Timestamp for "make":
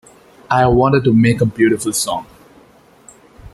1.13-1.41